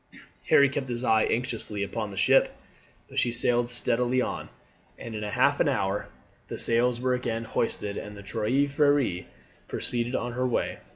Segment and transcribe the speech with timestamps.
[0.49, 2.55] Harry kept his eye anxiously upon the ship,
[3.07, 4.49] but she sailed steadily on;
[4.97, 6.07] and in half an hour
[6.47, 9.25] the sails were again hoisted and the Trois Freres
[9.67, 10.79] proceeded on her way.